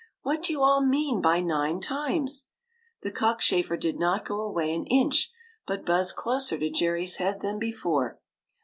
"What 0.23 0.41
do 0.41 0.51
you 0.53 0.63
all 0.63 0.83
mean 0.83 1.21
by 1.21 1.41
nine 1.41 1.79
times?" 1.79 2.47
The 3.03 3.11
cockchafer 3.11 3.77
did 3.77 3.99
not 3.99 4.25
go 4.25 4.41
away 4.41 4.73
an 4.73 4.87
inch, 4.87 5.31
but 5.67 5.85
buzzed 5.85 6.15
closer 6.15 6.57
to 6.57 6.71
Jerry's 6.71 7.17
head 7.17 7.41
than 7.41 7.59
before. 7.59 8.19